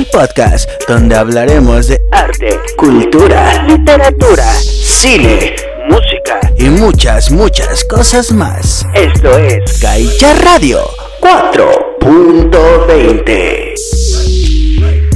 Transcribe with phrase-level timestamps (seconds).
[0.00, 5.54] al podcast donde hablaremos de arte, cultura, literatura, cine,
[5.90, 8.86] música y muchas, muchas cosas más.
[8.94, 10.80] Esto es Gaia Radio
[11.20, 13.74] 4.20.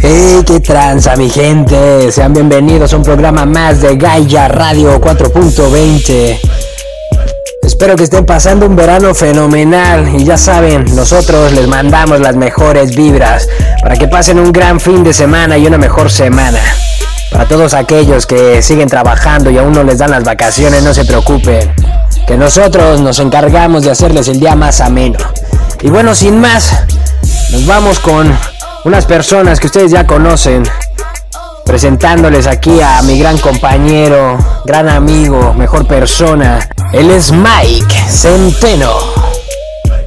[0.02, 0.42] ¡Hey!
[0.46, 2.12] ¡Qué tranza, mi gente!
[2.12, 6.40] Sean bienvenidos a un programa más de Gaia Radio 4.20.
[7.62, 12.94] Espero que estén pasando un verano fenomenal y ya saben, nosotros les mandamos las mejores
[12.94, 13.48] vibras
[13.84, 16.58] para que pasen un gran fin de semana y una mejor semana.
[17.30, 21.04] Para todos aquellos que siguen trabajando y aún no les dan las vacaciones, no se
[21.04, 21.70] preocupen,
[22.26, 25.18] que nosotros nos encargamos de hacerles el día más ameno.
[25.82, 26.82] Y bueno, sin más,
[27.52, 28.34] nos vamos con
[28.86, 30.62] unas personas que ustedes ya conocen,
[31.66, 36.58] presentándoles aquí a mi gran compañero, gran amigo, mejor persona.
[36.94, 39.33] Él es Mike Centeno.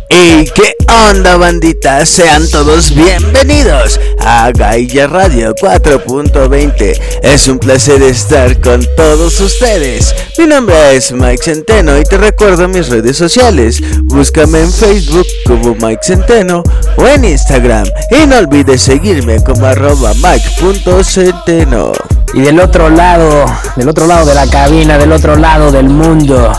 [0.10, 0.76] ¿Y qué
[1.10, 2.06] onda bandita?
[2.06, 7.00] Sean todos bienvenidos a Gaia Radio 4.20.
[7.24, 10.16] Es un placer estar con todos ustedes.
[10.38, 13.82] Mi nombre es Mike Centeno y te recuerdo mis redes sociales.
[14.04, 16.64] Búscame en Facebook como Mike Centeno
[16.96, 17.88] o en Instagram.
[18.12, 21.92] Y no olvides seguirme como arroba Mike.centeno.
[22.34, 26.52] Y del otro lado, del otro lado de la cabina, del otro lado del mundo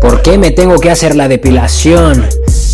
[0.00, 2.26] por qué me tengo que hacer la depilación,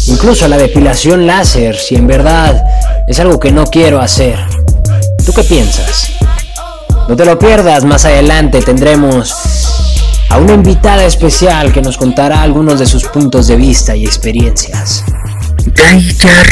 [0.07, 2.65] incluso la depilación láser, si en verdad
[3.07, 4.39] es algo que no quiero hacer.
[5.25, 6.13] ¿Tú qué piensas?
[7.09, 9.35] No te lo pierdas, más adelante tendremos
[10.31, 15.05] a una invitada especial que nos contará algunos de sus puntos de vista y experiencias.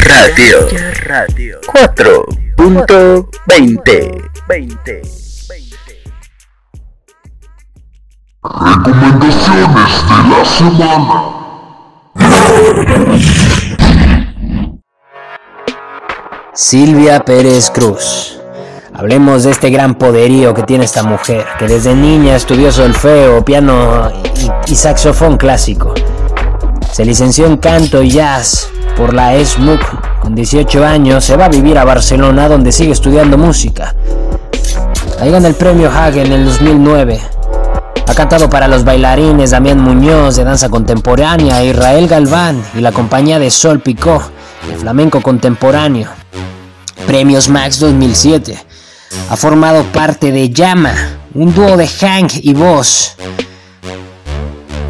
[0.04, 0.69] Radio,
[1.04, 4.31] Radio 4.20
[8.42, 11.36] Recomendaciones de la semana.
[16.54, 18.41] Silvia Pérez Cruz.
[18.99, 24.11] Hablemos de este gran poderío que tiene esta mujer, que desde niña estudió solfeo, piano
[24.67, 25.93] y, saxofón clásico.
[26.93, 29.81] Se licenció en canto y jazz por la ESMUC.
[30.21, 33.95] Con 18 años se va a vivir a Barcelona donde sigue estudiando música.
[35.21, 37.21] Ahí gana el premio Hagen en el 2009.
[38.09, 43.39] Ha cantado para los bailarines Damián Muñoz de danza contemporánea, Israel Galván y la compañía
[43.39, 44.23] de Sol Picó
[44.67, 46.09] de flamenco contemporáneo.
[47.07, 48.66] Premios Max 2007.
[49.30, 50.94] Ha formado parte de Llama,
[51.34, 53.16] un dúo de Hank y voz.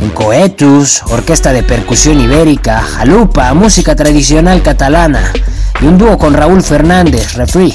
[0.01, 5.33] En Coetus, orquesta de percusión ibérica, Jalupa, música tradicional catalana
[5.81, 7.75] y un dúo con Raúl Fernández, Refri,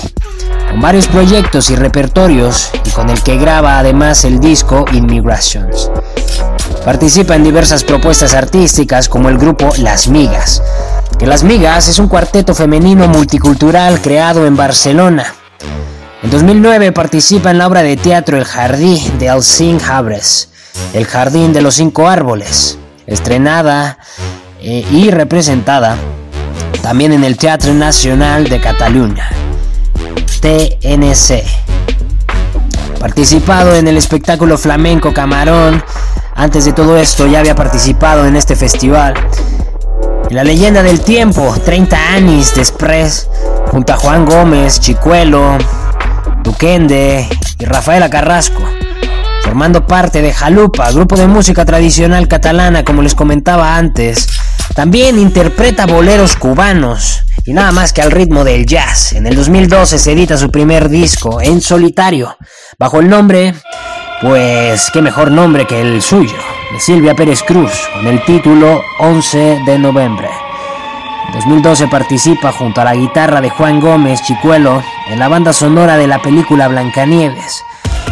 [0.70, 5.92] con varios proyectos y repertorios y con el que graba además el disco Immigrations.
[6.86, 10.64] Participa en diversas propuestas artísticas como el grupo Las Migas,
[11.20, 15.41] que Las Migas es un cuarteto femenino multicultural creado en Barcelona.
[16.24, 20.50] En 2009 participa en la obra de teatro El Jardín de Alcín Habres,
[20.94, 22.78] El Jardín de los Cinco Árboles,
[23.08, 23.98] estrenada
[24.62, 25.98] eh, y representada
[26.84, 29.30] también en el Teatro Nacional de Cataluña,
[30.42, 31.44] TNC.
[33.00, 35.84] Participado en el espectáculo flamenco Camarón,
[36.36, 39.16] antes de todo esto ya había participado en este festival
[40.32, 43.28] la leyenda del tiempo, 30 años después,
[43.70, 45.58] junto a Juan Gómez, Chicuelo,
[46.60, 48.62] Y Rafaela Carrasco,
[49.44, 54.28] formando parte de Jalupa, grupo de música tradicional catalana como les comentaba antes.
[54.76, 59.14] También interpreta boleros cubanos y nada más que al ritmo del jazz.
[59.14, 62.38] En el 2012 se edita su primer disco en solitario,
[62.78, 63.56] bajo el nombre,
[64.22, 66.38] pues qué mejor nombre que el suyo,
[66.74, 70.30] de Silvia Pérez Cruz, con el título 11 de noviembre.
[71.32, 75.96] En 2012 participa junto a la guitarra de Juan Gómez Chicuelo en la banda sonora
[75.96, 77.64] de la película Blancanieves.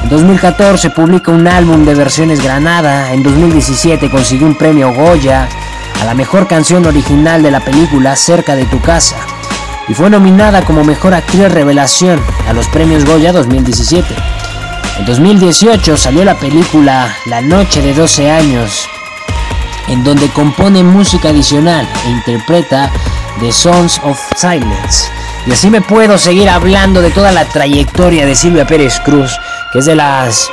[0.01, 5.49] En 2014 publica un álbum de versiones Granada, en 2017 consiguió un premio Goya
[6.01, 9.17] a la mejor canción original de la película Cerca de tu casa
[9.89, 14.15] y fue nominada como mejor actriz revelación a los premios Goya 2017.
[14.97, 18.87] En 2018 salió la película La Noche de 12 años,
[19.89, 22.89] en donde compone música adicional e interpreta
[23.39, 25.09] The Sons of Silence.
[25.47, 29.31] Y así me puedo seguir hablando de toda la trayectoria de Silvia Pérez Cruz,
[29.71, 30.51] que es de las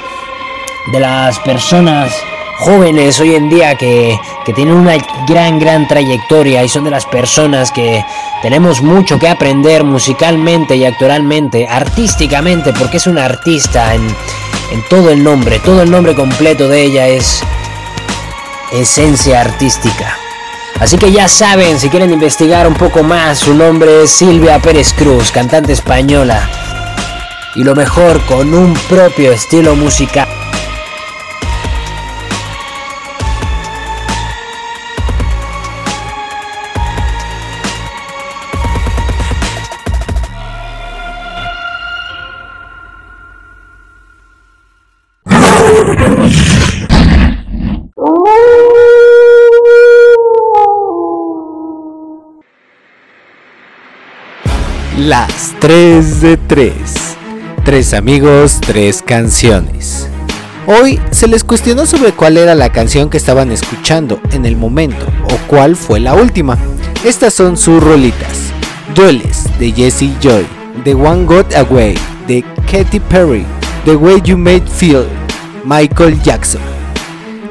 [0.92, 2.12] de las personas
[2.58, 4.96] jóvenes hoy en día que, que, tienen una
[5.26, 8.04] gran, gran trayectoria y son de las personas que
[8.40, 14.06] tenemos mucho que aprender musicalmente y actoralmente, artísticamente, porque es una artista en,
[14.72, 17.42] en todo el nombre, todo el nombre completo de ella es
[18.72, 20.16] esencia artística.
[20.78, 24.92] Así que ya saben, si quieren investigar un poco más, su nombre es Silvia Pérez
[24.92, 26.48] Cruz, cantante española.
[27.54, 30.28] Y lo mejor, con un propio estilo musical.
[55.06, 56.74] Las 3 de 3.
[57.64, 60.08] Tres amigos, tres canciones.
[60.66, 65.06] Hoy se les cuestionó sobre cuál era la canción que estaban escuchando en el momento
[65.30, 66.58] o cuál fue la última.
[67.04, 68.50] Estas son sus rolitas.
[68.96, 70.44] Dueles de Jesse Joy,
[70.82, 73.46] The One Got Away de Katy Perry,
[73.84, 75.06] The Way You Made Feel,
[75.64, 76.62] Michael Jackson.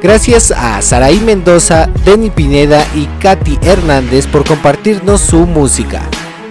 [0.02, 6.02] Gracias a Saraí Mendoza, Denny Pineda y Katy Hernández por compartirnos su música.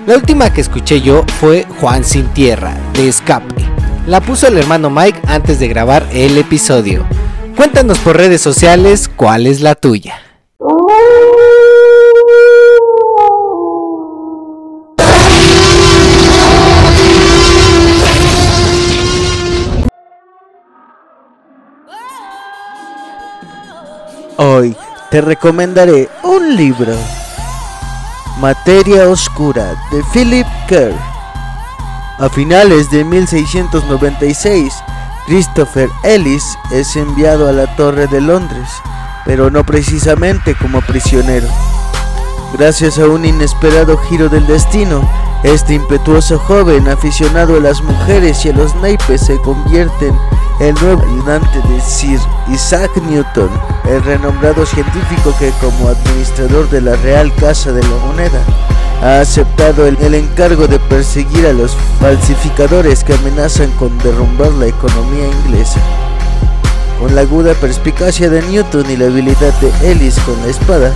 [0.05, 3.55] La última que escuché yo fue Juan sin Tierra, de Escape.
[4.05, 7.03] La puso el hermano Mike antes de grabar el episodio.
[7.57, 10.19] Cuéntanos por redes sociales cuál es la tuya.
[24.37, 24.75] Hoy
[25.09, 26.93] te recomendaré un libro
[28.39, 30.93] Materia Oscura de Philip Kerr.
[32.19, 34.73] A finales de 1696,
[35.25, 38.67] Christopher Ellis es enviado a la Torre de Londres,
[39.23, 41.47] pero no precisamente como prisionero.
[42.51, 45.09] Gracias a un inesperado giro del destino,
[45.43, 50.19] este impetuoso joven aficionado a las mujeres y a los naipes se convierte en
[50.59, 52.19] el nuevo ayudante de Sir
[52.49, 53.49] Isaac Newton,
[53.85, 58.41] el renombrado científico que como administrador de la Real Casa de la Moneda
[59.01, 64.67] ha aceptado el, el, encargo de perseguir a los falsificadores que amenazan con derrumbar la
[64.67, 65.79] economía inglesa.
[66.99, 70.93] Con la aguda perspicacia de Newton y la habilidad de Ellis con la espada,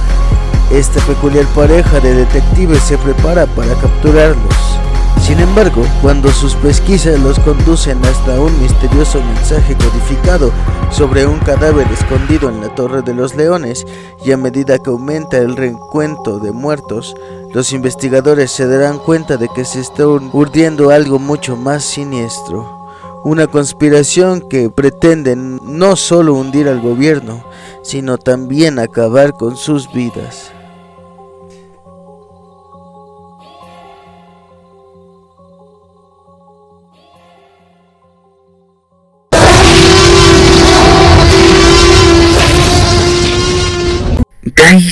[0.71, 4.79] esta peculiar pareja de detectives se prepara para capturarlos.
[5.21, 10.51] Sin embargo, cuando sus pesquisas los conducen hasta un misterioso mensaje codificado
[10.91, 13.85] sobre un cadáver escondido en la Torre de los Leones,
[14.25, 17.15] y a medida que aumenta el reencuentro de muertos,
[17.53, 22.79] los investigadores se darán cuenta de que se está urdiendo algo mucho más siniestro.
[23.23, 27.43] Una conspiración que pretende no solo hundir al gobierno,
[27.83, 30.53] sino también acabar con sus vidas.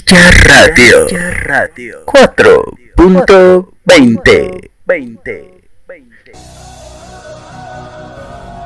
[0.10, 1.06] Gaia Radio,
[1.44, 4.72] Radio 4.20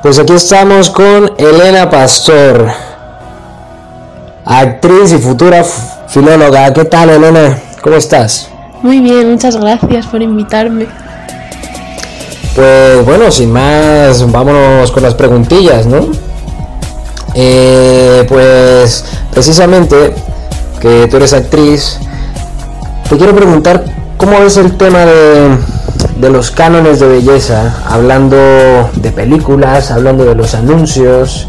[0.03, 2.67] Pues aquí estamos con Elena Pastor,
[4.45, 5.63] actriz y futura
[6.07, 6.71] filóloga.
[6.73, 7.59] ¿Qué tal, Elena?
[7.81, 8.47] ¿Cómo estás?
[8.83, 10.85] Muy bien, muchas gracias por invitarme.
[12.53, 16.05] Pues bueno, sin más, vámonos con las preguntillas, ¿no?
[17.33, 20.13] Eh, pues precisamente
[20.81, 21.99] que tú eres actriz,
[23.07, 23.83] te quiero preguntar
[24.17, 25.57] cómo ves el tema de,
[26.17, 28.37] de los cánones de belleza, hablando
[28.95, 31.47] de películas, hablando de los anuncios,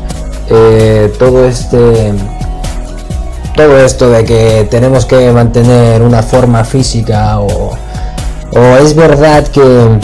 [0.49, 2.12] eh, todo este
[3.57, 7.71] todo esto de que tenemos que mantener una forma física o,
[8.51, 9.99] o es verdad que,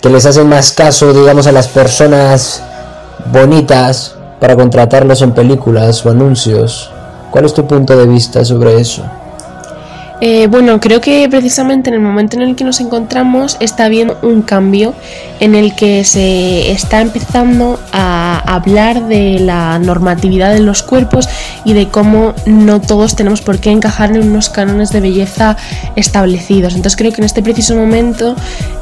[0.00, 2.62] que les hacen más caso digamos a las personas
[3.30, 6.90] bonitas para contratarlos en películas o anuncios
[7.30, 9.04] ¿cuál es tu punto de vista sobre eso?
[10.20, 14.18] Eh, bueno, creo que precisamente en el momento en el que nos encontramos está habiendo
[14.22, 14.94] un cambio
[15.40, 21.28] en el que se está empezando a hablar de la normatividad de los cuerpos
[21.64, 25.58] y de cómo no todos tenemos por qué encajar en unos cánones de belleza
[25.96, 26.74] establecidos.
[26.74, 28.36] Entonces creo que en este preciso momento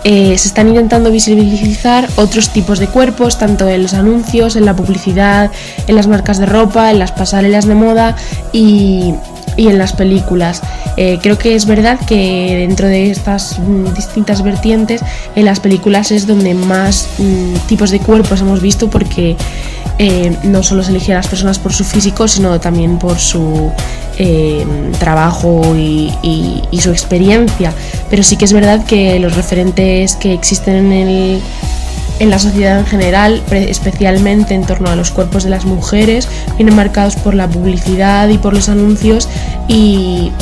[0.04, 4.76] eh, se están intentando visibilizar otros tipos de cuerpos, tanto en los anuncios, en la
[4.76, 5.50] publicidad,
[5.88, 8.14] en las marcas de ropa, en las pasarelas de moda
[8.52, 9.14] y
[9.56, 10.62] y en las películas.
[10.96, 15.02] Eh, creo que es verdad que dentro de estas mm, distintas vertientes,
[15.34, 19.37] en las películas es donde más mm, tipos de cuerpos hemos visto porque
[19.99, 23.70] eh, no solo se elige a las personas por su físico, sino también por su
[24.18, 24.64] eh,
[24.99, 26.12] trabajo y,
[26.70, 27.73] y su experiencia.
[28.11, 31.42] Pero sí que es verdad que los referentes que existen en el
[32.18, 36.75] en la sociedad en general, especialmente en torno a los cuerpos de las mujeres, vienen
[36.75, 39.28] marcados por la publicidad y por los anuncios
[39.68, 40.33] y,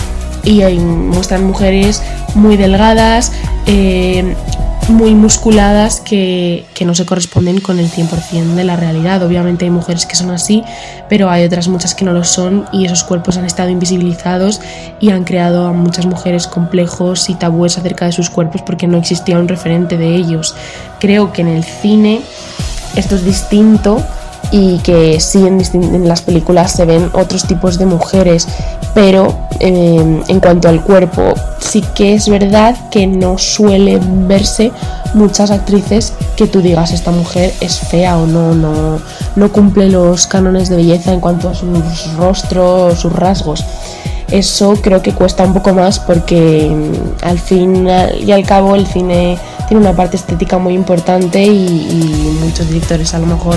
[0.44, 2.02] muestran mujeres
[2.34, 3.32] muy delgadas,
[3.66, 4.34] eh,
[4.88, 9.22] muy musculadas que, no se corresponden con el 100% de la realidad.
[9.22, 10.64] Obviamente hay mujeres que son así,
[11.08, 14.60] pero hay otras muchas que no lo son y esos cuerpos han estado invisibilizados
[15.00, 18.98] y han creado a muchas mujeres complejos y tabúes acerca de sus cuerpos porque no
[18.98, 20.56] existía un referente de ellos.
[20.98, 22.20] Creo que en el cine
[22.96, 24.04] esto es distinto
[24.52, 28.46] y que sí en, las películas se ven otros tipos de mujeres,
[28.94, 34.70] pero em, en cuanto al cuerpo sí que es verdad que no suele verse
[35.14, 39.00] muchas actrices que tú digas esta mujer es fea o no, no,
[39.36, 43.64] no cumple los cánones de belleza en cuanto a sus rostros, sus rasgos.
[44.30, 46.92] Eso creo que cuesta un poco más porque em,
[47.22, 47.88] al fin
[48.20, 53.18] y al cabo el cine tiene una parte estética muy importante y muchos directores a
[53.18, 53.56] lo mejor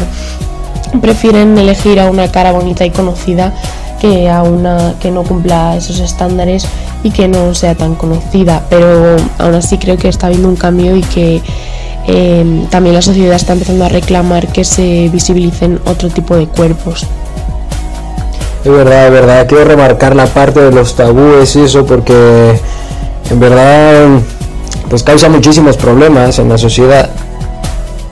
[0.99, 3.53] prefieren elegir a una cara bonita y conocida
[3.99, 6.67] que a una que no cumpla esos estándares
[7.03, 8.63] y que no sea tan conocida.
[8.69, 11.41] Pero aún así creo que está habiendo un cambio y que
[12.07, 17.05] em, también la sociedad está empezando a reclamar que se visibilicen otro tipo de cuerpos.
[18.63, 19.47] Es verdad, es verdad.
[19.47, 22.59] Quiero remarcar la parte de los tabúes y eso porque
[23.29, 24.07] en verdad
[24.89, 27.09] pues causa muchísimos problemas en la sociedad,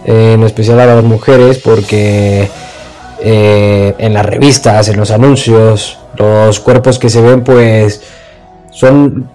[0.05, 2.49] en especial a las mujeres porque
[3.25, 8.01] eh, en las revistas, en los anuncios, los cuerpos que se ven pues
[8.69, 9.29] son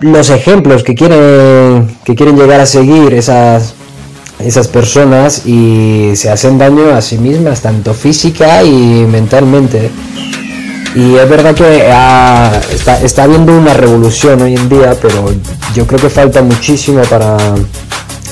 [0.00, 3.72] los ejemplos que quieren, que quieren llegar a seguir esas,
[4.40, 9.90] esas personas y se hacen daño a sí mismas, tanto física y mentalmente.
[10.94, 11.88] Y es verdad que
[12.74, 15.32] está, está habiendo una revolución hoy en día, pero
[15.74, 17.38] yo creo que falta muchísimo para,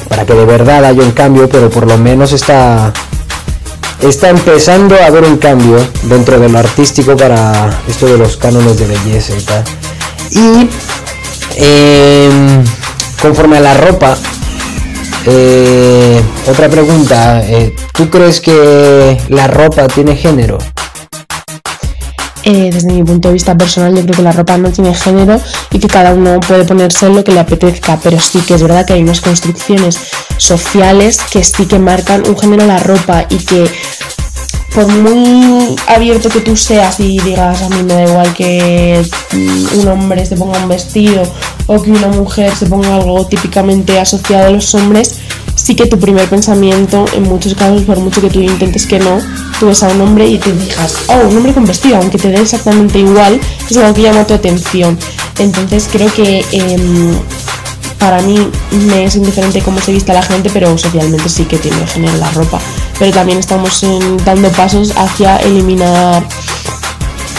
[0.08, 2.92] para que de verdad haya un cambio, pero por lo menos está,
[4.00, 8.78] está empezando a haber un cambio dentro de lo artístico para esto de los cánones
[8.78, 9.64] de belleza y tal.
[10.30, 10.68] Y
[11.56, 12.64] em,
[13.20, 14.16] conforme a la ropa,
[15.26, 20.58] eh, otra pregunta, eh, ¿tú crees que la ropa tiene género?
[22.48, 25.40] Eh, desde mi punto de vista personal, yo creo que la ropa no tiene género
[25.72, 28.86] y que cada uno puede ponerse lo que le apetezca, pero sí que es verdad
[28.86, 29.98] que hay unas construcciones
[30.36, 33.68] sociales que sí que marcan un género a la ropa y que
[34.72, 39.04] por muy abierto que tú seas y digas a mí me da igual que
[39.74, 41.24] un hombre se ponga un vestido
[41.66, 45.18] o que una mujer se ponga algo típicamente asociado a los hombres,
[45.66, 49.18] sí que tu primer pensamiento, en muchos casos, por mucho que tú intentes que no,
[49.58, 52.28] tú ves a un hombre y te digas, oh, un hombre con vestido, aunque te
[52.28, 54.96] dé exactamente igual, es algo que llama tu atención.
[55.40, 57.18] Entonces creo que em,
[57.98, 58.48] para mí
[58.86, 62.30] me es indiferente cómo se vista la gente, pero socialmente sí que tiene género la
[62.30, 62.60] ropa.
[63.00, 63.84] Pero también estamos
[64.24, 66.24] dando pasos hacia eliminar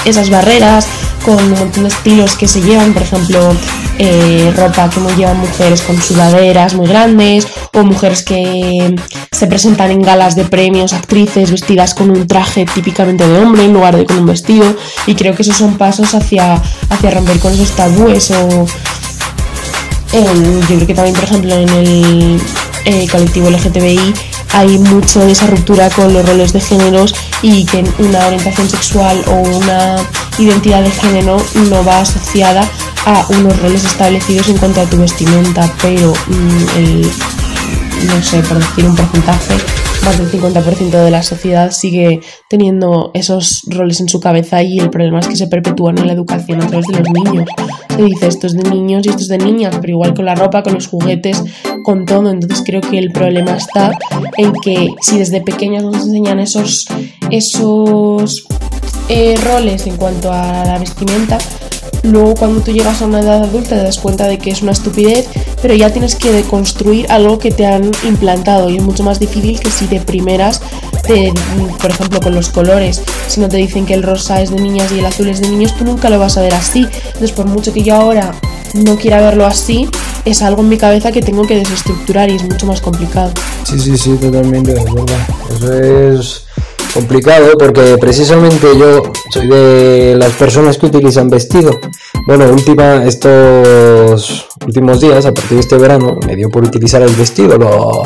[0.03, 0.85] esas barreras
[1.27, 3.53] con un montón de estilos que se llevan, por ejemplo,
[3.99, 8.95] eh, ropa que llevan mujeres con sudaderas muy grandes o mujeres que
[9.29, 13.73] se presentan en galas de premios, actrices vestidas con un traje típicamente de hombre en
[13.73, 14.73] lugar de con un vestido.
[15.05, 18.65] Y creo que esos son pasos hacia, hacia romper con esos tabúes o
[20.13, 22.41] yo creo que también por ejemplo en el
[22.85, 24.13] eh, colectivo LGTBI
[24.53, 29.23] hay mucho de esa ruptura con los roles de géneros y que una orientación sexual
[29.27, 29.95] o una
[30.37, 31.37] identidad de género
[31.69, 32.67] no va asociada
[33.05, 37.11] a unos roles establecidos en cuanto a tu vestimenta, pero mm, el,
[38.07, 39.55] no sé, por decir un porcentaje,
[40.07, 44.89] más del 50% de la sociedad sigue teniendo esos roles en su cabeza y el
[44.89, 47.49] problema es que se perpetúan en la educación a través de los niños.
[47.93, 50.35] Se dice esto es de niños y esto es de niñas, pero igual con la
[50.35, 51.43] ropa, con los juguetes,
[51.83, 52.29] con todo.
[52.29, 53.91] Entonces creo que el problema está
[54.37, 56.85] en que si desde pequeños nos enseñan esos,
[57.29, 58.47] esos
[59.09, 61.37] eh, roles en cuanto a la vestimenta,
[62.03, 64.71] luego cuando tú llegas a una edad adulta te das cuenta de que es una
[64.71, 65.27] estupidez,
[65.61, 69.59] pero ya tienes que deconstruir algo que te han implantado y es mucho más difícil
[69.59, 70.61] que si de primeras,
[71.81, 74.91] por ejemplo con los colores, si no te dicen que el rosa es de niñas
[74.91, 76.87] y el azul es de niños, tú nunca lo vas a ver así.
[77.05, 78.33] Entonces por mucho que yo ahora
[78.73, 79.89] no quiera verlo así,
[80.25, 83.31] es algo en mi cabeza que tengo que desestructurar y es mucho más complicado.
[83.63, 85.05] Sí, sí, sí, totalmente, de verdad.
[85.55, 86.43] Eso es
[86.93, 91.79] complicado porque precisamente yo soy de las personas que utilizan vestido.
[92.25, 97.13] Bueno, última, estos últimos días, a partir de este verano, me dio por utilizar el
[97.15, 97.57] vestido.
[97.57, 98.03] Lo,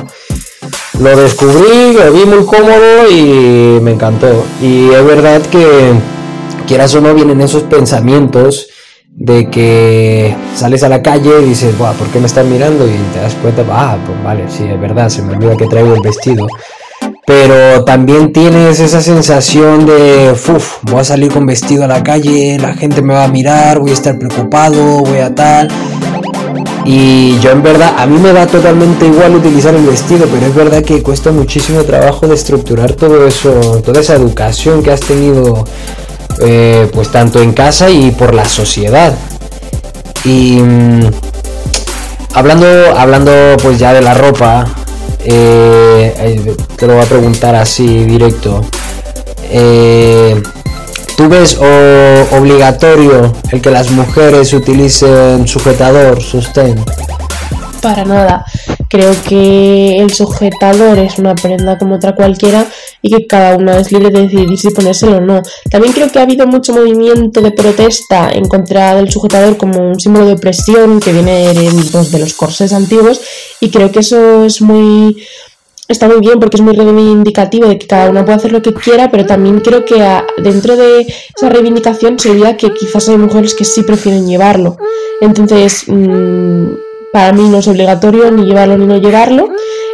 [1.00, 4.46] lo descubrí, lo vi muy cómodo y me encantó.
[4.62, 5.94] Y es verdad que,
[6.68, 8.68] quieras o no, vienen esos pensamientos
[9.14, 12.88] de que sales a la calle y dices, Buah, ¿por qué me están mirando?
[12.88, 15.94] Y te das cuenta, ah, pues vale, sí, es verdad, se me olvida que traigo
[15.94, 16.48] el vestido
[17.32, 22.58] pero también tienes esa sensación de, uff, voy a salir con vestido a la calle,
[22.60, 25.70] la gente me va a mirar, voy a estar preocupado, voy a tal.
[26.84, 30.54] Y yo en verdad, a mí me da totalmente igual utilizar el vestido, pero es
[30.54, 35.64] verdad que cuesta muchísimo trabajo de estructurar todo eso, toda esa educación que has tenido,
[36.42, 39.14] eh, pues tanto en casa y por la sociedad.
[40.26, 41.10] Y mm,
[42.34, 43.32] hablando, hablando
[43.64, 44.66] pues ya de la ropa,
[45.24, 48.62] eh, te lo voy a preguntar así directo.
[49.44, 50.42] Eh,
[51.18, 51.58] ¿Tú ves
[52.32, 56.84] obligatorio el que las mujeres utilicen sujetador, sostén?
[57.82, 58.46] Para nada.
[58.92, 62.68] Creo que el sujetador es una prenda como otra cualquiera
[63.02, 65.42] y que cada una es libre de decidir si ponérselo o no.
[65.70, 69.98] También creo que ha habido mucho movimiento de protesta en contra del sujetador como un
[69.98, 73.22] símbolo de opresión que viene de los corsés antiguos
[73.62, 75.24] y creo que eso es muy
[75.88, 78.74] está muy bien porque es muy reivindicativo de que cada una puede hacer lo que
[78.74, 80.04] quiera, pero también creo que
[80.38, 84.78] dentro de esa reivindicación se olvida que quizás hay mujeres que sí prefieren llevarlo.
[85.22, 89.50] Entonces, mm, para mí no es obligatorio ni llevarlo ni no llevarlo.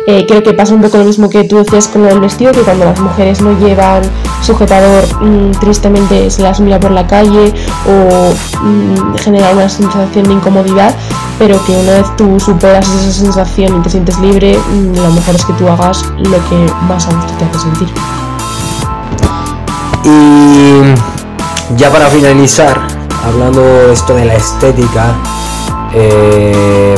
[0.05, 2.61] Eh, creo que pasa un poco lo mismo que tú decías con el vestido, que
[2.61, 4.03] cuando las mujeres no llevan
[4.41, 7.53] sujetador, mm, tristemente se las mira por la calle
[7.85, 10.95] o mm, genera una sensación de incomodidad,
[11.37, 15.35] pero que una vez tú superas esa sensación y te sientes libre, mm, lo mejor
[15.35, 17.89] es que tú hagas lo que más a gusto te hace sentir.
[20.05, 22.79] Y ya para finalizar,
[23.25, 25.17] hablando esto de la estética,
[25.93, 26.95] eh,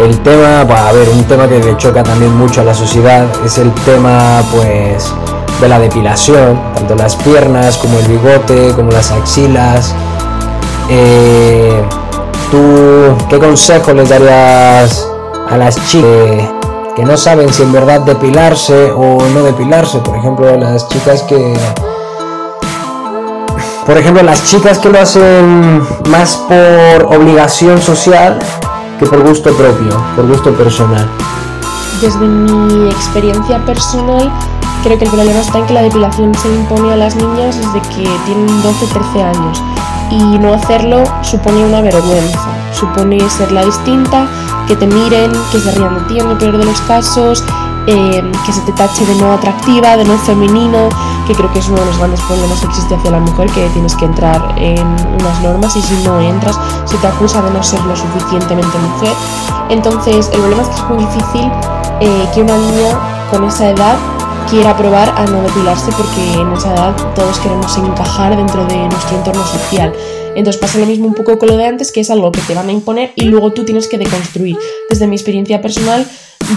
[0.00, 3.58] el tema, a ver, un tema que le choca también mucho a la sociedad es
[3.58, 5.12] el tema, pues,
[5.60, 9.94] de la depilación, tanto las piernas como el bigote, como las axilas.
[10.90, 11.82] Eh,
[12.50, 15.08] ¿Tú qué consejo les darías
[15.48, 16.50] a las chicas
[16.94, 19.98] que no saben si en verdad depilarse o no depilarse?
[19.98, 21.54] Por ejemplo, las chicas que
[23.86, 28.38] por ejemplo, las chicas que lo hacen más por obligación social
[28.98, 31.08] que por gusto propio, por gusto personal.
[32.00, 34.30] Desde mi experiencia personal,
[34.82, 37.80] creo que el problema está en que la depilación se impone a las niñas desde
[37.94, 39.62] que tienen 12-13 años
[40.10, 44.26] y no hacerlo supone una vergüenza, supone ser la distinta,
[44.66, 47.44] que te miren, que se rían de ti en el peor de los casos,
[47.86, 50.88] eh, que se te tache de no atractiva, de no femenino,
[51.26, 53.68] que creo que es uno de los grandes problemas que existe hacia la mujer, que
[53.70, 54.86] tienes que entrar en
[55.20, 59.12] unas normas y si no entras se te acusa de no ser lo suficientemente mujer.
[59.68, 61.50] Entonces el problema es que es muy difícil
[62.00, 62.98] eh, que una niña
[63.30, 63.96] con esa edad
[64.50, 69.16] quiera probar a no depilarse porque en esa edad todos queremos encajar dentro de nuestro
[69.16, 69.92] entorno social.
[70.36, 72.54] Entonces pasa lo mismo un poco con lo de antes, que es algo que te
[72.54, 74.56] van a imponer y luego tú tienes que deconstruir.
[74.88, 76.06] Desde mi experiencia personal,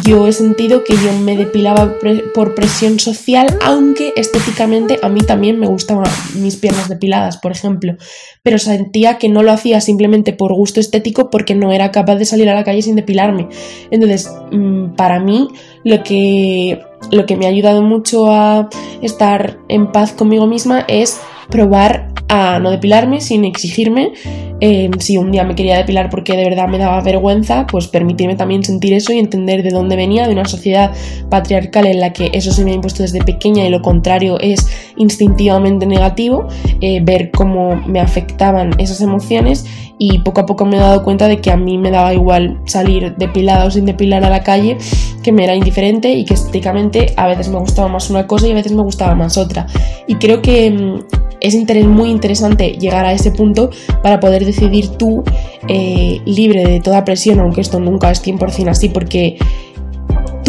[0.05, 1.95] yo he sentido que yo me depilaba
[2.33, 7.95] por presión social, aunque estéticamente a mí también me gustaban mis piernas depiladas, por ejemplo,
[8.43, 12.25] pero sentía que no lo hacía simplemente por gusto estético porque no era capaz de
[12.25, 13.49] salir a la calle sin depilarme.
[13.91, 15.49] Entonces, mm, para mí,
[15.83, 16.79] lo que,
[17.11, 18.69] lo que me ha ayudado mucho a
[19.01, 24.13] estar en paz conmigo misma es probar a no depilarme sin exigirme.
[24.61, 28.35] Eh, si un día me quería depilar porque de verdad me daba vergüenza, pues permitirme
[28.35, 30.91] también sentir eso y entender de dónde venía, de una sociedad
[31.29, 34.91] patriarcal en la que eso se me ha impuesto desde pequeña y lo contrario es
[34.97, 36.47] instintivamente negativo,
[36.81, 39.65] eh, ver cómo me afectaban esas emociones
[39.97, 42.59] y poco a poco me he dado cuenta de que a mí me daba igual
[42.65, 44.77] salir depilada o sin depilar a la calle,
[45.23, 48.51] que me era indiferente y que estéticamente a veces me gustaba más una cosa y
[48.51, 49.67] a veces me gustaba más otra.
[50.07, 50.99] Y creo que mm,
[51.41, 53.69] es muy interesante llegar a ese punto
[54.01, 55.23] para poder decidir tú
[55.67, 59.37] eh, libre de toda presión, aunque esto nunca es 100% así, porque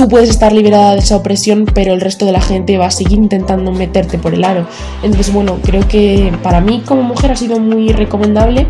[0.00, 2.90] tú puedes estar liberada de esa opresión, pero el resto de la gente va a
[2.90, 4.66] seguir intentando meterte por el aro.
[5.02, 8.66] Entonces, bueno, creo que para mí como mujer ha sido muy recomendable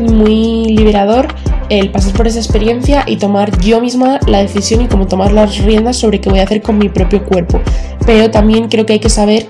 [0.00, 1.28] y muy liberador
[1.68, 5.56] el pasar por esa experiencia y tomar yo misma la decisión y cómo tomar las
[5.58, 7.60] riendas sobre qué voy a hacer con mi propio cuerpo.
[8.04, 9.46] Pero también creo que hay que saber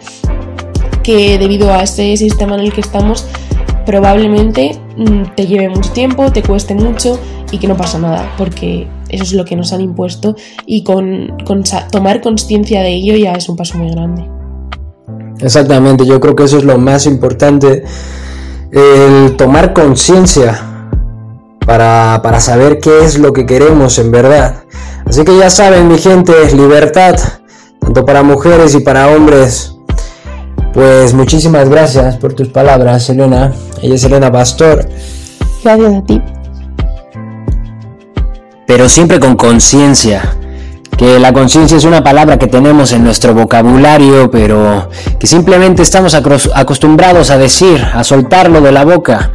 [1.03, 3.27] que debido a este sistema en el que estamos,
[3.85, 7.18] probablemente mm, te lleve mucho tiempo, te cueste mucho
[7.51, 10.35] y que no pasa nada, porque eso es lo que nos han impuesto
[10.66, 11.37] y con,
[11.90, 14.29] tomar conciencia de ello ya es un paso muy grande.
[15.40, 17.85] Exactamente, yo creo que eso es lo más importante,
[18.71, 20.88] el tomar conciencia
[21.66, 24.64] para, para saber qué es lo que queremos en verdad.
[25.05, 27.16] Así que ya saben, mi gente, libertad,
[27.81, 29.77] tanto para mujeres y para hombres.
[30.72, 33.52] Pues muchísimas gracias por tus palabras, Elena.
[33.82, 34.88] Ella es Elena Pastor.
[35.62, 36.22] Gracias a ti.
[38.66, 40.37] Pero siempre con conciencia.
[40.96, 46.14] Que la conciencia es una palabra que tenemos en nuestro vocabulario, pero que simplemente estamos
[46.14, 49.30] acostumbrados a decir, a soltarlo de la boca.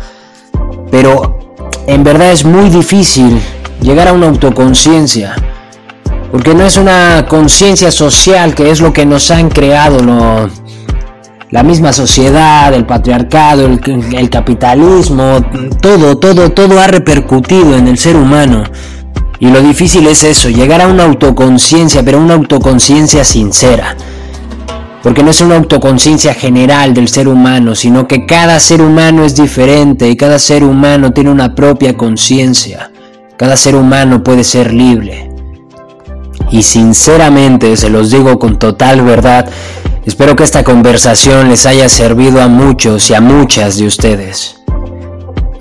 [0.89, 3.39] Pero en verdad es muy difícil
[3.81, 5.35] llegar a una autoconciencia.
[6.31, 10.49] Porque no es una conciencia social que es lo que nos han creado, lo,
[11.49, 15.39] la misma sociedad, el patriarcado, el, capitalismo,
[15.81, 18.63] todo, todo, todo ha repercutido en el ser humano.
[19.39, 23.95] Y lo difícil es eso, llegar a una autoconciencia, pero una autoconciencia sincera.
[25.03, 29.35] Porque no es una autoconciencia general del ser humano, sino que cada ser humano es
[29.35, 32.91] diferente y cada ser humano tiene una propia conciencia.
[33.37, 35.29] Cada ser humano puede ser libre.
[36.51, 39.49] Y sinceramente, se los digo con total verdad,
[40.07, 44.55] Espero que esta conversación les haya servido a muchos y a muchas de ustedes.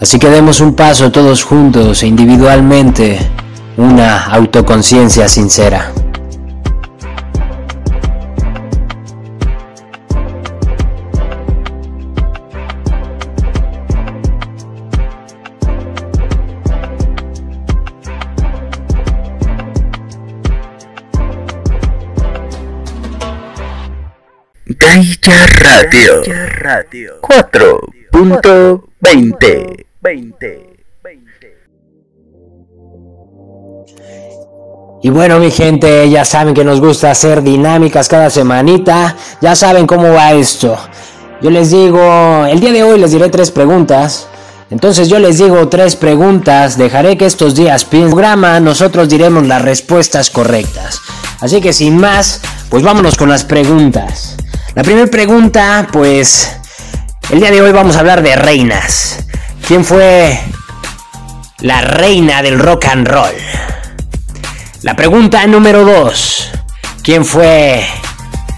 [0.00, 3.18] Así que demos un paso todos juntos e individualmente,
[3.76, 5.92] una autoconciencia sincera.
[24.96, 26.24] Gaia Radio,
[26.58, 29.84] Radio 4.20
[35.02, 39.14] Y bueno, mi gente, ya saben que nos gusta hacer dinámicas cada semanita.
[39.42, 40.78] Ya saben cómo va esto.
[41.42, 44.28] Yo les digo, el día de hoy les diré tres preguntas.
[44.70, 46.78] Entonces yo les digo tres preguntas.
[46.78, 51.02] Dejaré que estos días programa nosotros diremos las respuestas correctas.
[51.40, 54.38] Así que sin más, pues vámonos con las preguntas.
[54.76, 56.54] La primera pregunta, pues,
[57.30, 59.24] el día de hoy vamos a hablar de reinas.
[59.66, 60.38] ¿Quién fue
[61.60, 63.34] la reina del rock and roll?
[64.82, 66.50] La pregunta número dos,
[67.02, 67.86] ¿quién fue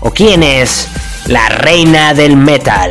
[0.01, 0.89] o quién es
[1.27, 2.91] la reina del metal?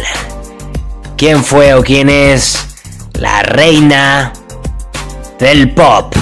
[1.18, 2.66] ¿Quién fue o quién es
[3.12, 4.32] la reina
[5.38, 6.16] del pop?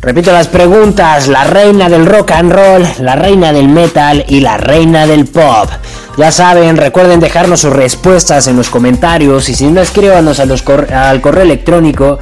[0.00, 4.56] Repito las preguntas, la reina del rock and roll, la reina del metal y la
[4.56, 5.68] reina del pop.
[6.16, 11.42] Ya saben, recuerden dejarnos sus respuestas en los comentarios y si no escríbanos al correo
[11.42, 12.18] electrónico